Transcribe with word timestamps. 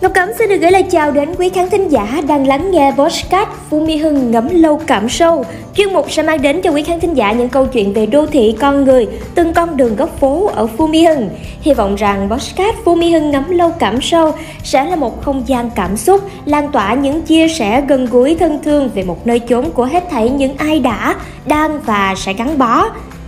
Ngọc 0.00 0.12
Cẩm 0.14 0.28
xin 0.38 0.48
được 0.48 0.56
gửi 0.56 0.70
lời 0.70 0.82
chào 0.82 1.10
đến 1.10 1.34
quý 1.38 1.48
khán 1.48 1.70
thính 1.70 1.88
giả 1.88 2.22
đang 2.28 2.46
lắng 2.46 2.70
nghe 2.70 2.92
podcast 2.98 3.48
Mỹ 3.70 3.96
Hưng 3.96 4.30
ngấm 4.30 4.48
lâu 4.48 4.80
cảm 4.86 5.08
sâu. 5.08 5.44
Chuyên 5.74 5.92
mục 5.92 6.12
sẽ 6.12 6.22
mang 6.22 6.42
đến 6.42 6.62
cho 6.62 6.70
quý 6.70 6.82
khán 6.82 7.00
thính 7.00 7.14
giả 7.14 7.32
những 7.32 7.48
câu 7.48 7.66
chuyện 7.66 7.92
về 7.92 8.06
đô 8.06 8.26
thị 8.26 8.54
con 8.60 8.84
người, 8.84 9.06
từng 9.34 9.52
con 9.54 9.76
đường 9.76 9.96
góc 9.96 10.20
phố 10.20 10.50
ở 10.54 10.66
Phumi 10.66 11.04
Hưng. 11.04 11.28
Hy 11.60 11.74
vọng 11.74 11.94
rằng 11.96 12.28
podcast 12.30 12.76
Mỹ 12.96 13.10
Hưng 13.10 13.30
ngấm 13.30 13.50
lâu 13.50 13.70
cảm 13.78 14.00
sâu 14.00 14.32
sẽ 14.62 14.84
là 14.84 14.96
một 14.96 15.22
không 15.22 15.42
gian 15.46 15.70
cảm 15.74 15.96
xúc, 15.96 16.20
lan 16.44 16.72
tỏa 16.72 16.94
những 16.94 17.22
chia 17.22 17.48
sẻ 17.48 17.82
gần 17.88 18.06
gũi 18.06 18.34
thân 18.34 18.58
thương 18.64 18.90
về 18.94 19.02
một 19.02 19.26
nơi 19.26 19.38
chốn 19.38 19.70
của 19.70 19.84
hết 19.84 20.04
thảy 20.10 20.30
những 20.30 20.56
ai 20.56 20.80
đã, 20.80 21.14
đang 21.46 21.80
và 21.80 22.14
sẽ 22.16 22.32
gắn 22.32 22.58
bó 22.58 22.84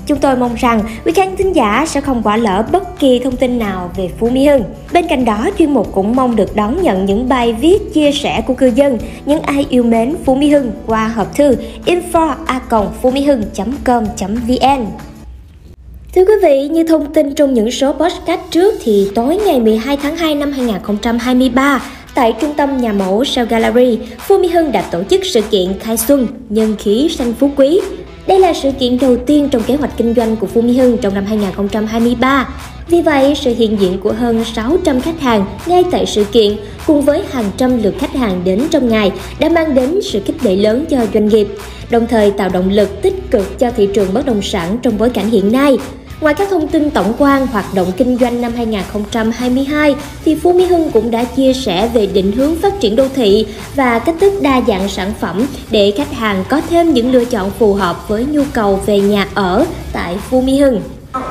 Chúng 0.09 0.19
tôi 0.19 0.37
mong 0.37 0.55
rằng 0.55 0.83
quý 1.05 1.13
khán 1.13 1.37
thính 1.37 1.57
giả 1.57 1.85
sẽ 1.89 2.01
không 2.01 2.23
bỏ 2.23 2.37
lỡ 2.37 2.65
bất 2.73 2.99
kỳ 2.99 3.19
thông 3.19 3.37
tin 3.37 3.59
nào 3.59 3.91
về 3.97 4.11
Phú 4.19 4.31
Mỹ 4.31 4.47
Hưng. 4.47 4.65
Bên 4.93 5.07
cạnh 5.09 5.25
đó, 5.25 5.51
chuyên 5.59 5.75
mục 5.75 5.93
cũng 5.93 6.17
mong 6.17 6.37
được 6.37 6.57
đón 6.57 6.83
nhận 6.83 7.07
những 7.07 7.29
bài 7.29 7.53
viết 7.53 7.95
chia 7.95 8.13
sẻ 8.13 8.43
của 8.47 8.55
cư 8.55 8.67
dân, 8.67 8.99
những 9.27 9.43
ai 9.43 9.67
yêu 9.71 9.83
mến 9.83 10.15
Phú 10.25 10.35
Mỹ 10.35 10.51
Hưng 10.51 10.73
qua 10.87 11.09
hộp 11.09 11.37
thư 11.37 11.57
info 11.87 12.35
com 12.69 12.87
vn 14.47 14.87
Thưa 16.15 16.25
quý 16.25 16.35
vị, 16.43 16.69
như 16.69 16.85
thông 16.85 17.13
tin 17.13 17.35
trong 17.35 17.55
những 17.55 17.71
số 17.71 17.93
podcast 17.93 18.41
trước 18.51 18.75
thì 18.83 19.11
tối 19.15 19.37
ngày 19.47 19.61
12 19.61 19.97
tháng 20.03 20.17
2 20.17 20.35
năm 20.35 20.53
2023, 20.53 21.83
tại 22.15 22.35
trung 22.41 22.55
tâm 22.57 22.77
nhà 22.77 22.93
mẫu 22.93 23.25
Sao 23.25 23.47
Gallery, 23.49 23.99
Phú 24.19 24.39
Mỹ 24.39 24.49
Hưng 24.49 24.73
đã 24.73 24.83
tổ 24.83 25.03
chức 25.11 25.21
sự 25.25 25.41
kiện 25.41 25.79
khai 25.81 25.97
xuân 25.97 26.27
nhân 26.49 26.77
khí 26.79 27.09
xanh 27.19 27.33
phú 27.33 27.51
quý 27.57 27.81
đây 28.29 28.39
là 28.39 28.55
sự 28.55 28.71
kiện 28.73 28.99
đầu 28.99 29.17
tiên 29.17 29.49
trong 29.51 29.63
kế 29.63 29.75
hoạch 29.75 29.97
kinh 29.97 30.15
doanh 30.15 30.37
của 30.37 30.47
Phú 30.47 30.63
Mỹ 30.63 30.77
Hưng 30.79 30.99
trong 30.99 31.15
năm 31.15 31.25
2023. 31.27 32.49
Vì 32.89 33.03
vậy, 33.03 33.35
sự 33.35 33.55
hiện 33.55 33.81
diện 33.81 33.99
của 34.01 34.13
hơn 34.13 34.45
600 34.45 35.01
khách 35.01 35.21
hàng 35.21 35.45
ngay 35.67 35.85
tại 35.91 36.07
sự 36.07 36.25
kiện 36.25 36.57
cùng 36.87 37.03
với 37.03 37.23
hàng 37.31 37.51
trăm 37.57 37.83
lượt 37.83 37.95
khách 37.99 38.15
hàng 38.15 38.41
đến 38.45 38.63
trong 38.71 38.89
ngày 38.89 39.13
đã 39.39 39.49
mang 39.49 39.75
đến 39.75 40.01
sự 40.03 40.21
kích 40.21 40.45
lệ 40.45 40.57
lớn 40.57 40.85
cho 40.91 40.99
doanh 41.15 41.29
nghiệp, 41.29 41.49
đồng 41.91 42.07
thời 42.07 42.31
tạo 42.31 42.49
động 42.49 42.71
lực 42.71 43.03
tích 43.03 43.31
cực 43.31 43.59
cho 43.59 43.71
thị 43.77 43.89
trường 43.95 44.15
bất 44.15 44.27
động 44.27 44.43
sản 44.43 44.79
trong 44.83 44.99
bối 44.99 45.11
cảnh 45.11 45.31
hiện 45.31 45.53
nay. 45.53 45.79
Ngoài 46.21 46.35
các 46.35 46.49
thông 46.51 46.69
tin 46.69 46.91
tổng 46.91 47.15
quan 47.19 47.47
hoạt 47.47 47.65
động 47.75 47.93
kinh 47.97 48.19
doanh 48.19 48.41
năm 48.41 48.53
2022, 48.57 49.97
thì 50.25 50.35
Phú 50.35 50.53
Mỹ 50.53 50.67
Hưng 50.67 50.91
cũng 50.91 51.11
đã 51.11 51.25
chia 51.25 51.53
sẻ 51.53 51.91
về 51.95 52.07
định 52.07 52.33
hướng 52.33 52.57
phát 52.57 52.73
triển 52.81 52.97
đô 52.97 53.09
thị 53.15 53.47
và 53.75 53.99
cách 53.99 54.15
thức 54.21 54.33
đa 54.43 54.61
dạng 54.67 54.89
sản 54.89 55.13
phẩm 55.21 55.47
để 55.71 55.93
khách 55.97 56.13
hàng 56.13 56.45
có 56.49 56.61
thêm 56.71 56.93
những 56.95 57.13
lựa 57.13 57.25
chọn 57.25 57.51
phù 57.59 57.75
hợp 57.75 58.09
với 58.09 58.27
nhu 58.27 58.43
cầu 58.53 58.81
về 58.87 59.01
nhà 59.01 59.27
ở 59.35 59.65
tại 59.93 60.19
Phú 60.31 60.41
Mỹ 60.41 60.61
Hưng. 60.61 60.81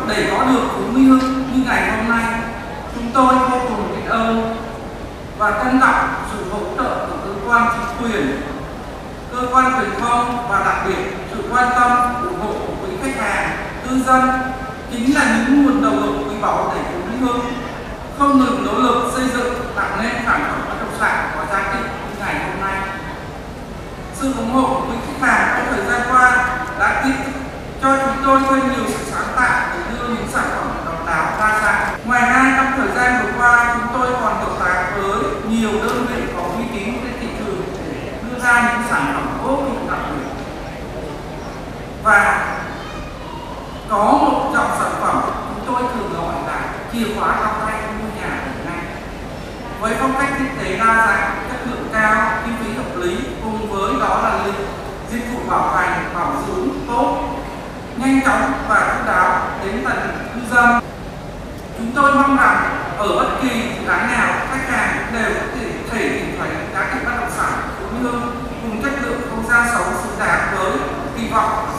Để 0.09 0.27
có 0.31 0.45
được 0.45 0.61
Phú 0.73 0.81
Mỹ 0.93 1.01
Hưng 1.01 1.43
như 1.53 1.63
ngày 1.65 1.97
hôm 1.97 2.09
nay, 2.09 2.39
chúng 2.95 3.11
tôi 3.13 3.35
vô 3.51 3.57
cùng 3.69 3.95
biết 3.95 4.09
ơn 4.09 4.55
và 5.37 5.63
trân 5.63 5.79
trọng 5.81 6.09
sự 6.31 6.43
hỗ 6.51 6.59
trợ 6.77 7.07
của 7.07 7.17
cơ 7.25 7.51
quan 7.51 7.67
chính 7.73 8.11
quyền, 8.11 8.27
cơ 9.31 9.47
quan 9.53 9.71
truyền 9.79 9.99
thông 9.99 10.37
và 10.49 10.59
đặc 10.65 10.87
biệt 10.87 11.03
sự 11.31 11.43
quan 11.51 11.69
tâm 11.75 11.91
ủng 12.23 12.39
hộ 12.39 12.53
của 12.53 12.73
quý 12.83 12.95
khách 13.03 13.21
hàng, 13.21 13.57
cư 13.89 14.03
dân 14.07 14.21
chính 14.91 15.15
là 15.15 15.37
những 15.37 15.65
nguồn 15.65 15.81
động 15.83 16.03
lực 16.03 16.29
quý 16.29 16.35
báu 16.41 16.73
để 16.75 16.81
Phú 16.83 16.99
Mỹ 17.09 17.17
Hưng 17.21 17.39
không 18.17 18.39
ngừng 18.39 18.65
nỗ 18.65 18.79
lực 18.79 19.11
xây 19.15 19.27
dựng, 19.27 19.53
tạo 19.75 19.97
nên 20.01 20.11
sản 20.25 20.41
phẩm 20.47 20.61
bất 20.69 20.75
động 20.79 20.95
sản 20.99 21.29
có 21.35 21.45
giá 21.53 21.73
trị 21.73 21.79
như 21.79 22.19
ngày 22.19 22.35
hôm 22.35 22.67
nay. 22.67 22.89
Sự 24.13 24.33
ủng 24.37 24.51
hộ 24.51 24.67
của 24.67 24.85
quý 24.89 24.97
khách 25.07 25.27
hàng 25.27 25.55
trong 25.57 25.75
thời 25.75 25.85
gian 25.85 26.01
qua 26.11 26.47
đã 26.79 27.01
kịp 27.03 27.31
cho 27.81 27.97
chúng 27.97 28.23
tôi 28.25 28.39
thêm 28.49 28.71
nhiều 28.71 28.85
sự 28.87 29.11
sáng 29.11 29.33
tạo 29.35 29.67
để 29.73 29.79
đưa 29.91 30.07
những 30.07 30.27
sản 30.33 30.43
phẩm 30.55 30.67
độc 30.85 31.05
đáo 31.05 31.25
đa 31.39 31.59
dạng. 31.63 31.99
Ngoài 32.05 32.21
ra, 32.21 32.53
trong 32.57 32.71
thời 32.77 32.95
gian 32.95 33.23
vừa 33.23 33.31
qua, 33.37 33.75
chúng 33.75 33.99
tôi 34.01 34.11
còn 34.21 34.39
hợp 34.39 34.55
tác 34.59 34.91
với 34.95 35.19
nhiều 35.49 35.71
đơn 35.83 36.05
vị 36.09 36.21
có 36.37 36.43
uy 36.57 36.63
tín 36.73 36.93
trên 37.03 37.13
thị 37.21 37.27
trường 37.39 37.61
để 37.89 38.11
đưa 38.23 38.39
ra 38.39 38.73
những 38.73 38.87
sản 38.89 39.13
phẩm 39.13 39.27
vô 39.43 39.55
cùng 39.55 39.87
đặc 39.89 39.99
biệt 40.09 40.27
và 42.03 42.47
có 43.89 44.03
một 44.03 44.51
dòng 44.53 44.71
sản 44.79 44.91
phẩm 45.01 45.21
chúng 45.49 45.65
tôi 45.67 45.83
thường 45.93 46.13
gọi 46.13 46.33
là 46.47 46.59
chìa 46.97 47.13
khóa 47.15 47.35
trong 47.39 47.67
tay 47.67 47.81
mua 47.99 48.21
nhà 48.21 48.29
hiện 48.45 48.65
nay 48.65 48.83
với 49.81 49.95
phong 49.99 50.13
cách 50.19 50.29
thiết 50.39 50.49
kế 50.59 50.77
đa 50.77 50.85
dạng, 50.85 51.47
chất 51.49 51.67
lượng 51.69 51.87
cao 51.93 52.39
chi 52.45 52.51
phí 52.59 52.73
hợp 52.73 52.97
lý, 52.97 53.17
cùng 53.43 53.71
với 53.71 53.93
đó 53.99 54.21
là 54.23 54.45
lịch, 54.45 54.67
dịch 55.11 55.25
vụ 55.33 55.39
bảo 55.49 55.75
hành, 55.75 56.09
bảo 56.15 56.33
dưỡng 56.47 56.69
tốt, 56.87 57.17
nhanh 57.97 58.21
chóng 58.25 58.53
và 58.69 58.97
chú 58.97 59.07
đáo 59.07 59.41
đến 59.63 59.85
tận 59.85 59.97
cư 60.33 60.55
dân. 60.55 60.79
Chúng 61.77 61.91
tôi 61.95 62.15
mong 62.15 62.37
rằng 62.37 62.79
ở 62.97 63.07
bất 63.15 63.29
kỳ 63.41 63.71
dự 63.79 63.87
án 63.87 64.07
nào, 64.11 64.33
khách 64.51 64.69
hàng 64.69 65.13
đều 65.13 65.29
có 65.33 65.47
thể 65.55 65.71
thể 65.91 66.09
hiện 66.09 66.39
thấy 66.39 66.49
giá 66.73 66.89
trị 66.93 66.99
bất 67.05 67.11
động 67.19 67.31
sản 67.37 67.53
cũng 67.79 68.03
như 68.03 68.11
cùng 68.61 68.83
chất 68.83 68.93
lượng 69.01 69.21
không 69.29 69.47
gian 69.49 69.67
sống 69.73 69.93
xứng 70.03 70.19
đáng 70.19 70.57
với 70.57 70.71
kỳ 71.17 71.27
vọng. 71.31 71.76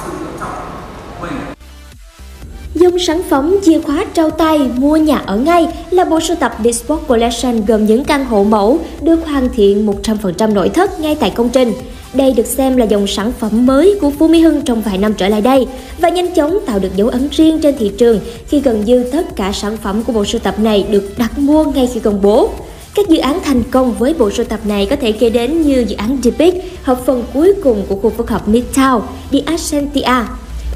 Sản 3.01 3.23
phẩm 3.29 3.57
chìa 3.63 3.81
khóa 3.81 4.05
trao 4.15 4.31
tay 4.31 4.59
mua 4.77 4.97
nhà 4.97 5.19
ở 5.19 5.37
ngay 5.37 5.67
là 5.91 6.05
bộ 6.05 6.21
sưu 6.21 6.37
tập 6.37 6.55
Bespoke 6.65 7.05
Collection 7.09 7.67
gồm 7.67 7.87
những 7.87 8.05
căn 8.05 8.25
hộ 8.25 8.45
mẫu 8.45 8.79
được 9.03 9.27
hoàn 9.27 9.49
thiện 9.55 9.87
100% 10.03 10.53
nội 10.53 10.69
thất 10.69 11.01
ngay 11.01 11.15
tại 11.15 11.31
công 11.31 11.49
trình. 11.49 11.73
Đây 12.15 12.33
được 12.33 12.47
xem 12.47 12.77
là 12.77 12.85
dòng 12.85 13.07
sản 13.07 13.33
phẩm 13.39 13.67
mới 13.67 13.99
của 14.01 14.11
Phú 14.11 14.29
Mỹ 14.29 14.41
Hưng 14.41 14.63
trong 14.63 14.83
vài 14.83 14.99
năm 14.99 15.15
trở 15.15 15.29
lại 15.29 15.41
đây 15.41 15.67
và 15.99 16.09
nhanh 16.09 16.35
chóng 16.35 16.59
tạo 16.67 16.79
được 16.79 16.97
dấu 16.97 17.09
ấn 17.09 17.29
riêng 17.31 17.59
trên 17.61 17.77
thị 17.79 17.91
trường 17.99 18.21
khi 18.49 18.61
gần 18.61 18.85
như 18.85 19.05
tất 19.13 19.37
cả 19.37 19.53
sản 19.53 19.77
phẩm 19.83 20.03
của 20.03 20.13
bộ 20.13 20.25
sưu 20.25 20.41
tập 20.41 20.59
này 20.59 20.87
được 20.91 21.19
đặt 21.19 21.39
mua 21.39 21.65
ngay 21.65 21.89
khi 21.95 22.01
công 22.01 22.23
bố. 22.23 22.51
Các 22.95 23.09
dự 23.09 23.19
án 23.19 23.39
thành 23.45 23.63
công 23.71 23.93
với 23.93 24.15
bộ 24.15 24.31
sưu 24.31 24.47
tập 24.47 24.61
này 24.65 24.87
có 24.87 24.97
thể 24.97 25.13
kể 25.13 25.31
đến 25.31 25.63
như 25.63 25.85
dự 25.89 25.97
án 25.97 26.19
Depic, 26.23 26.55
hợp 26.83 27.01
phần 27.07 27.25
cuối 27.35 27.53
cùng 27.63 27.83
của 27.89 27.97
khu 27.97 28.11
phức 28.11 28.31
hợp 28.31 28.49
Midtown, 28.49 29.01
The 29.33 29.39
Ascentia, 29.47 30.25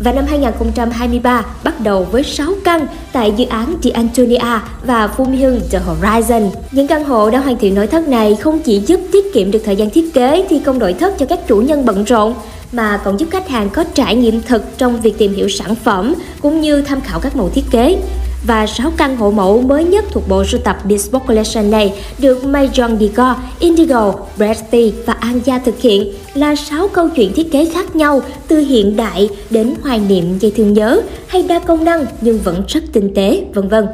và 0.05 0.13
năm 0.13 0.25
2023 0.29 1.45
bắt 1.65 1.81
đầu 1.81 2.07
với 2.11 2.23
6 2.23 2.53
căn 2.65 2.87
tại 3.13 3.33
dự 3.37 3.47
án 3.47 3.75
The 3.83 3.91
Antonia 3.91 4.61
và 4.85 5.09
Fumihung 5.17 5.61
The 5.71 5.79
Horizon. 5.79 6.51
Những 6.73 6.87
căn 6.87 7.05
hộ 7.05 7.31
đã 7.31 7.39
hoàn 7.39 7.59
thiện 7.59 7.75
nội 7.75 7.87
thất 7.87 8.09
này 8.09 8.37
không 8.37 8.59
chỉ 8.59 8.81
giúp 8.81 9.01
tiết 9.13 9.35
kiệm 9.35 9.51
được 9.51 9.63
thời 9.65 9.77
gian 9.77 9.91
thiết 9.91 10.15
kế 10.15 10.47
thi 10.51 10.59
công 10.59 10.79
nội 10.79 10.93
thất 10.93 11.19
cho 11.19 11.27
các 11.27 11.49
chủ 11.49 11.61
nhân 11.61 11.87
bận 11.87 12.05
rộn, 12.05 12.35
mà 12.73 13.01
còn 13.05 13.21
giúp 13.21 13.29
khách 13.31 13.49
hàng 13.49 13.71
có 13.71 13.85
trải 13.95 14.17
nghiệm 14.17 14.43
thực 14.43 14.79
trong 14.79 15.01
việc 15.01 15.19
tìm 15.19 15.35
hiểu 15.35 15.49
sản 15.49 15.75
phẩm 15.75 16.15
cũng 16.43 16.61
như 16.61 16.83
tham 16.83 17.01
khảo 17.01 17.21
các 17.21 17.37
mẫu 17.37 17.49
thiết 17.49 17.65
kế 17.71 17.99
và 18.45 18.67
6 18.67 18.93
căn 18.97 19.17
hộ 19.17 19.31
mẫu 19.31 19.63
mới 19.63 19.85
nhất 19.85 20.05
thuộc 20.11 20.29
bộ 20.29 20.45
sưu 20.45 20.61
tập 20.61 20.77
Bespoke 20.89 21.27
Collection 21.27 21.71
này 21.71 21.93
được 22.19 22.45
Maison 22.45 22.99
Dior, 22.99 23.37
Indigo, 23.59 24.15
Presti 24.37 24.93
và 25.07 25.17
Anja 25.21 25.59
thực 25.65 25.81
hiện 25.81 26.13
là 26.35 26.57
6 26.57 26.89
câu 26.89 27.09
chuyện 27.09 27.33
thiết 27.33 27.53
kế 27.53 27.71
khác 27.75 27.97
nhau 27.97 28.23
từ 28.49 28.59
hiện 28.59 28.97
đại 28.97 29.29
đến 29.51 29.75
hoài 29.83 30.01
niệm 30.09 30.39
gây 30.39 30.53
thương 30.57 30.73
nhớ 30.73 31.03
hay 31.27 31.43
đa 31.43 31.59
công 31.59 31.85
năng 31.85 32.07
nhưng 32.21 32.39
vẫn 32.39 32.63
rất 32.69 32.81
tinh 32.93 33.15
tế, 33.15 33.45
vân 33.55 33.69
vân. 33.69 33.87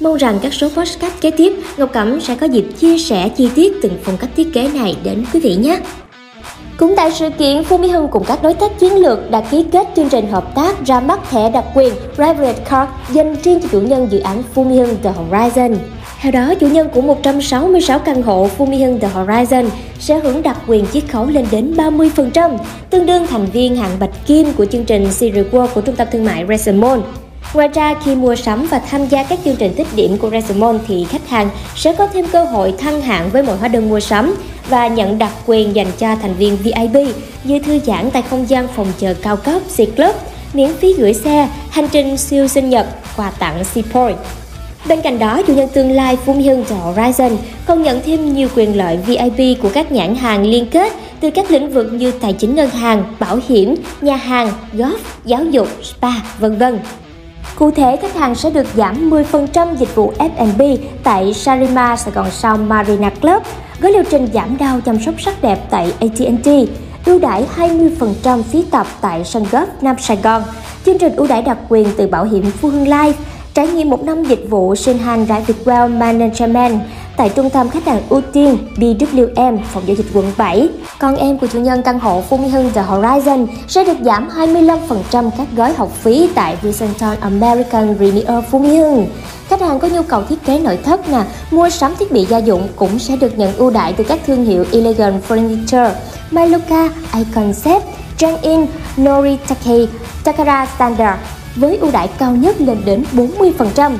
Mong 0.00 0.16
rằng 0.16 0.38
các 0.42 0.54
số 0.54 0.68
podcast 0.68 1.20
kế 1.20 1.30
tiếp 1.30 1.52
Ngọc 1.76 1.90
Cẩm 1.92 2.20
sẽ 2.20 2.34
có 2.34 2.46
dịp 2.46 2.64
chia 2.80 2.98
sẻ 2.98 3.28
chi 3.28 3.48
tiết 3.54 3.72
từng 3.82 3.92
phong 4.02 4.16
cách 4.16 4.30
thiết 4.36 4.52
kế 4.52 4.68
này 4.68 4.96
đến 5.04 5.24
quý 5.32 5.40
vị 5.40 5.56
nhé. 5.56 5.80
Cũng 6.80 6.96
tại 6.96 7.12
sự 7.12 7.30
kiện, 7.30 7.64
Phú 7.64 7.78
Mỹ 7.78 7.88
Hưng 7.88 8.08
cùng 8.08 8.24
các 8.24 8.42
đối 8.42 8.54
tác 8.54 8.78
chiến 8.78 8.96
lược 8.96 9.30
đã 9.30 9.40
ký 9.40 9.66
kết 9.72 9.88
chương 9.96 10.08
trình 10.08 10.26
hợp 10.30 10.54
tác 10.54 10.86
ra 10.86 11.00
mắt 11.00 11.20
thẻ 11.30 11.50
đặc 11.50 11.64
quyền 11.74 11.94
Private 12.14 12.64
Card 12.70 12.92
dành 13.10 13.36
riêng 13.42 13.60
cho 13.60 13.68
chủ 13.72 13.80
nhân 13.80 14.08
dự 14.10 14.20
án 14.20 14.42
Phú 14.54 14.64
Mỹ 14.64 14.78
Hưng 14.78 14.96
The 15.02 15.12
Horizon. 15.12 15.76
Theo 16.20 16.32
đó, 16.32 16.54
chủ 16.60 16.66
nhân 16.68 16.88
của 16.94 17.00
166 17.00 17.98
căn 17.98 18.22
hộ 18.22 18.48
Phú 18.56 18.66
Mỹ 18.66 18.82
Hưng 18.82 19.00
The 19.00 19.08
Horizon 19.14 19.68
sẽ 19.98 20.18
hưởng 20.18 20.42
đặc 20.42 20.56
quyền 20.66 20.86
chiết 20.86 21.08
khấu 21.08 21.26
lên 21.26 21.46
đến 21.50 21.74
30%, 21.76 22.58
tương 22.90 23.06
đương 23.06 23.26
thành 23.26 23.46
viên 23.46 23.76
hạng 23.76 23.98
bạch 24.00 24.26
kim 24.26 24.52
của 24.52 24.64
chương 24.64 24.84
trình 24.84 25.12
Series 25.12 25.46
World 25.52 25.68
của 25.74 25.80
trung 25.80 25.96
tâm 25.96 26.08
thương 26.12 26.24
mại 26.24 26.44
Resemont. 26.48 27.02
Ngoài 27.54 27.68
ra, 27.74 27.94
khi 28.04 28.14
mua 28.14 28.36
sắm 28.36 28.66
và 28.70 28.78
tham 28.78 29.06
gia 29.06 29.22
các 29.22 29.38
chương 29.44 29.56
trình 29.56 29.74
tích 29.76 29.86
điểm 29.94 30.18
của 30.18 30.30
Resemont 30.30 30.80
thì 30.88 31.04
khách 31.04 31.28
hàng 31.28 31.50
sẽ 31.76 31.92
có 31.92 32.06
thêm 32.06 32.26
cơ 32.32 32.44
hội 32.44 32.74
thăng 32.78 33.00
hạng 33.00 33.30
với 33.30 33.42
mỗi 33.42 33.56
hóa 33.56 33.68
đơn 33.68 33.88
mua 33.88 34.00
sắm 34.00 34.34
và 34.68 34.88
nhận 34.88 35.18
đặc 35.18 35.32
quyền 35.46 35.74
dành 35.76 35.92
cho 35.98 36.16
thành 36.22 36.34
viên 36.34 36.56
VIP 36.56 37.14
như 37.44 37.58
thư 37.58 37.78
giãn 37.78 38.10
tại 38.10 38.22
không 38.30 38.48
gian 38.48 38.68
phòng 38.76 38.92
chờ 38.98 39.14
cao 39.22 39.36
cấp 39.36 39.62
C-Club, 39.76 40.12
miễn 40.54 40.74
phí 40.74 40.94
gửi 40.94 41.14
xe, 41.14 41.48
hành 41.70 41.88
trình 41.92 42.16
siêu 42.16 42.48
sinh 42.48 42.70
nhật, 42.70 42.86
quà 43.16 43.30
tặng 43.30 43.64
Seaport. 43.64 44.16
Bên 44.88 45.00
cạnh 45.00 45.18
đó, 45.18 45.42
chủ 45.46 45.54
nhân 45.54 45.68
tương 45.74 45.92
lai 45.92 46.16
Phú 46.16 46.32
Hưng 46.32 46.64
The 46.64 46.76
Horizon 46.76 47.36
còn 47.66 47.82
nhận 47.82 48.00
thêm 48.06 48.34
nhiều 48.34 48.48
quyền 48.54 48.76
lợi 48.76 48.96
VIP 48.96 49.62
của 49.62 49.70
các 49.74 49.92
nhãn 49.92 50.14
hàng 50.14 50.46
liên 50.46 50.66
kết 50.66 50.92
từ 51.20 51.30
các 51.30 51.50
lĩnh 51.50 51.70
vực 51.70 51.92
như 51.92 52.10
tài 52.10 52.32
chính 52.32 52.54
ngân 52.54 52.70
hàng, 52.70 53.04
bảo 53.18 53.38
hiểm, 53.48 53.74
nhà 54.00 54.16
hàng, 54.16 54.52
golf, 54.72 54.98
giáo 55.24 55.44
dục, 55.44 55.68
spa, 55.82 56.10
vân 56.38 56.58
vân. 56.58 56.78
Cụ 57.56 57.70
thể, 57.70 57.96
khách 57.96 58.14
hàng 58.14 58.34
sẽ 58.34 58.50
được 58.50 58.66
giảm 58.76 59.10
10% 59.10 59.74
dịch 59.76 59.94
vụ 59.94 60.12
F&B 60.18 60.62
tại 61.04 61.34
Sarima 61.34 61.96
Sài 61.96 62.12
Gòn 62.12 62.30
Sao 62.30 62.56
Marina 62.56 63.10
Club, 63.10 63.42
gói 63.80 63.92
liệu 63.92 64.02
trình 64.10 64.28
giảm 64.34 64.56
đau 64.58 64.80
chăm 64.80 65.00
sóc 65.00 65.14
sắc 65.20 65.42
đẹp 65.42 65.58
tại 65.70 65.92
AT&T, 66.00 66.48
ưu 67.04 67.18
đãi 67.18 67.44
20% 67.56 68.42
phí 68.42 68.64
tập 68.70 68.86
tại 69.00 69.24
sân 69.24 69.44
golf 69.50 69.66
Nam 69.80 69.96
Sài 69.98 70.18
Gòn, 70.22 70.42
chương 70.86 70.98
trình 70.98 71.16
ưu 71.16 71.26
đãi 71.26 71.42
đặc 71.42 71.58
quyền 71.68 71.88
từ 71.96 72.06
bảo 72.06 72.24
hiểm 72.24 72.44
Phú 72.50 72.68
Hưng 72.68 72.86
Life, 72.86 73.12
trải 73.54 73.68
nghiệm 73.68 73.90
một 73.90 74.04
năm 74.04 74.24
dịch 74.24 74.44
vụ 74.50 74.74
Sinhan 74.74 75.26
Private 75.26 75.44
Vietwell 75.44 75.98
Management 75.98 76.80
tại 77.20 77.28
trung 77.28 77.50
tâm 77.50 77.68
khách 77.68 77.86
hàng 77.86 78.02
ưu 78.08 78.20
tiên 78.32 78.58
BWM, 78.76 79.58
phòng 79.72 79.82
giao 79.86 79.96
dịch 79.96 80.06
quận 80.14 80.32
7. 80.36 80.68
Con 80.98 81.16
em 81.16 81.38
của 81.38 81.46
chủ 81.46 81.58
nhân 81.58 81.82
căn 81.82 81.98
hộ 81.98 82.20
Phú 82.20 82.36
Mỹ 82.36 82.48
Hưng 82.48 82.72
The 82.72 82.82
Horizon 82.82 83.46
sẽ 83.68 83.84
được 83.84 83.96
giảm 84.02 84.28
25% 84.28 85.30
các 85.38 85.46
gói 85.56 85.72
học 85.72 85.92
phí 86.02 86.28
tại 86.34 86.56
Vicenton 86.62 87.16
American 87.20 87.96
Premier 87.96 88.44
Phú 88.50 88.58
Mỹ 88.58 88.76
Hưng. 88.76 89.06
Khách 89.48 89.60
hàng 89.60 89.78
có 89.78 89.88
nhu 89.88 90.02
cầu 90.02 90.22
thiết 90.22 90.44
kế 90.44 90.58
nội 90.58 90.78
thất 90.84 91.08
nè, 91.08 91.22
mua 91.50 91.70
sắm 91.70 91.94
thiết 91.98 92.12
bị 92.12 92.24
gia 92.24 92.38
dụng 92.38 92.68
cũng 92.76 92.98
sẽ 92.98 93.16
được 93.16 93.38
nhận 93.38 93.56
ưu 93.56 93.70
đãi 93.70 93.92
từ 93.92 94.04
các 94.04 94.20
thương 94.26 94.44
hiệu 94.44 94.64
Elegant 94.72 95.22
Furniture, 95.28 95.90
Maluka, 96.30 96.88
Iconcept, 97.14 97.84
Trang 98.16 98.40
In, 98.40 98.66
Noritake, 99.00 99.86
Takara 100.24 100.66
Standard 100.66 101.20
với 101.56 101.76
ưu 101.76 101.90
đãi 101.90 102.08
cao 102.18 102.32
nhất 102.32 102.60
lên 102.60 102.78
đến 102.84 103.04
40%. 103.12 103.92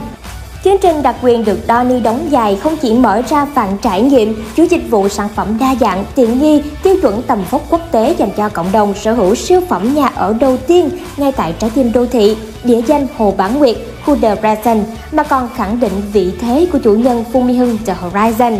Chương 0.64 0.78
trình 0.78 1.02
đặc 1.02 1.16
quyền 1.22 1.44
được 1.44 1.58
Donny 1.68 2.00
đóng 2.00 2.26
dài 2.30 2.56
không 2.56 2.76
chỉ 2.76 2.94
mở 2.94 3.22
ra 3.28 3.44
vạn 3.44 3.76
trải 3.82 4.02
nghiệm, 4.02 4.44
chuỗi 4.56 4.68
dịch 4.68 4.90
vụ 4.90 5.08
sản 5.08 5.28
phẩm 5.34 5.56
đa 5.60 5.74
dạng, 5.80 6.04
tiện 6.14 6.40
nghi, 6.40 6.62
tiêu 6.82 6.96
chuẩn 7.02 7.22
tầm 7.22 7.42
vóc 7.50 7.62
quốc 7.70 7.80
tế 7.90 8.14
dành 8.18 8.30
cho 8.36 8.48
cộng 8.48 8.72
đồng 8.72 8.94
sở 8.94 9.12
hữu 9.12 9.34
siêu 9.34 9.60
phẩm 9.68 9.94
nhà 9.94 10.06
ở 10.06 10.34
đầu 10.40 10.56
tiên 10.56 10.90
ngay 11.16 11.32
tại 11.32 11.54
trái 11.58 11.70
tim 11.74 11.92
đô 11.92 12.06
thị, 12.06 12.36
địa 12.64 12.80
danh 12.86 13.06
Hồ 13.16 13.34
Bản 13.36 13.58
Nguyệt, 13.58 13.76
khu 14.04 14.16
The 14.16 14.34
Present, 14.34 14.84
mà 15.12 15.22
còn 15.22 15.48
khẳng 15.56 15.80
định 15.80 15.92
vị 16.12 16.32
thế 16.40 16.68
của 16.72 16.78
chủ 16.78 16.94
nhân 16.94 17.24
Fumi 17.32 17.58
Hưng 17.58 17.78
The 17.86 17.94
Horizon. 18.02 18.58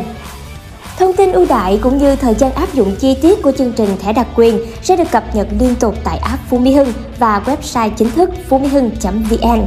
Thông 0.99 1.13
tin 1.13 1.33
ưu 1.33 1.47
đại 1.47 1.79
cũng 1.83 1.99
như 1.99 2.17
thời 2.17 2.35
gian 2.35 2.53
áp 2.53 2.75
dụng 2.75 2.97
chi 2.99 3.17
tiết 3.23 3.43
của 3.43 3.53
chương 3.53 3.73
trình 3.73 3.97
thẻ 4.03 4.13
đặc 4.13 4.27
quyền 4.35 4.59
sẽ 4.83 4.97
được 4.97 5.11
cập 5.11 5.35
nhật 5.35 5.47
liên 5.61 5.75
tục 5.75 5.95
tại 6.05 6.19
app 6.19 6.51
Phú 6.51 6.59
Mỹ 6.59 6.73
Hưng 6.75 6.93
và 7.19 7.43
website 7.47 7.91
chính 7.97 8.11
thức 8.11 8.31
phúmihưng.vn. 8.49 9.61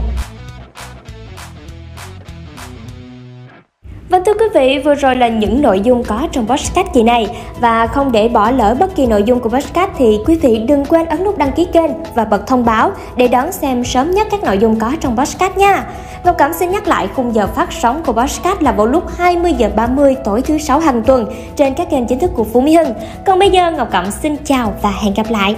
vị, 4.53 4.79
vừa 4.79 4.95
rồi 4.95 5.15
là 5.15 5.27
những 5.27 5.61
nội 5.61 5.79
dung 5.79 6.03
có 6.03 6.27
trong 6.31 6.47
podcast 6.47 6.87
kỳ 6.93 7.03
này 7.03 7.27
và 7.59 7.87
không 7.87 8.11
để 8.11 8.27
bỏ 8.27 8.51
lỡ 8.51 8.75
bất 8.79 8.95
kỳ 8.95 9.05
nội 9.05 9.23
dung 9.23 9.39
của 9.39 9.49
podcast 9.49 9.91
thì 9.97 10.19
quý 10.25 10.35
vị 10.35 10.57
đừng 10.57 10.85
quên 10.85 11.05
ấn 11.05 11.23
nút 11.23 11.37
đăng 11.37 11.51
ký 11.51 11.67
kênh 11.73 11.91
và 12.15 12.25
bật 12.25 12.47
thông 12.47 12.65
báo 12.65 12.91
để 13.15 13.27
đón 13.27 13.51
xem 13.51 13.83
sớm 13.83 14.11
nhất 14.11 14.27
các 14.31 14.43
nội 14.43 14.57
dung 14.57 14.79
có 14.79 14.91
trong 14.99 15.17
podcast 15.17 15.57
nha. 15.57 15.85
Ngọc 16.23 16.37
Cẩm 16.37 16.53
xin 16.53 16.71
nhắc 16.71 16.87
lại 16.87 17.07
khung 17.15 17.35
giờ 17.35 17.47
phát 17.47 17.73
sóng 17.73 18.03
của 18.05 18.13
podcast 18.13 18.61
là 18.61 18.71
vào 18.71 18.87
lúc 18.87 19.03
20 19.17 19.53
giờ 19.57 19.69
30 19.75 20.15
tối 20.23 20.41
thứ 20.41 20.57
sáu 20.57 20.79
hàng 20.79 21.03
tuần 21.03 21.25
trên 21.55 21.73
các 21.73 21.89
kênh 21.91 22.07
chính 22.07 22.19
thức 22.19 22.31
của 22.35 22.43
Phú 22.43 22.61
Mỹ 22.61 22.75
Hưng. 22.75 22.93
Còn 23.25 23.39
bây 23.39 23.49
giờ 23.49 23.71
Ngọc 23.71 23.91
Cẩm 23.91 24.11
xin 24.11 24.35
chào 24.45 24.73
và 24.81 24.91
hẹn 25.01 25.13
gặp 25.13 25.25
lại. 25.29 25.55